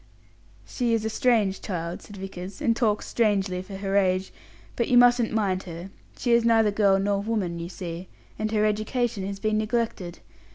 [0.65, 4.33] "She is a strange child," said Vickers, "and talks strangely for her age;
[4.75, 5.91] but you mustn't mind her.
[6.17, 8.07] She is neither girl nor woman, you see;
[8.39, 10.17] and her education has been neglected.